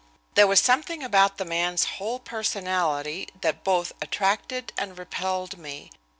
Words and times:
There 0.33 0.47
was 0.47 0.59
something 0.59 1.03
about 1.03 1.37
the 1.37 1.45
man's 1.45 1.83
whole 1.83 2.17
personality 2.17 3.27
that 3.41 3.63
both 3.63 3.91
attracted 4.01 4.73
and 4.75 4.97
repelled 4.97 5.59
me. 5.59 5.91